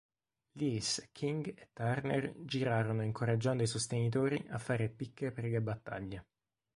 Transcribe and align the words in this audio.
Lees, 0.53 1.07
King 1.11 1.49
e 1.53 1.69
Turner 1.73 2.33
girarono 2.35 3.03
incoraggiando 3.03 3.61
i 3.61 3.67
sostenitori 3.67 4.43
a 4.49 4.57
fare 4.57 4.89
picche 4.89 5.31
per 5.31 5.43
le 5.43 5.61
battaglie. 5.61 6.25